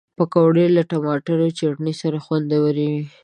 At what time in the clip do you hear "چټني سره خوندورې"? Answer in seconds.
1.59-2.87